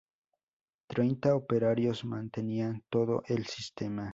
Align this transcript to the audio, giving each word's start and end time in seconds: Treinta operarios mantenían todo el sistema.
Treinta 0.87 1.35
operarios 1.35 2.03
mantenían 2.05 2.81
todo 2.89 3.21
el 3.27 3.45
sistema. 3.45 4.09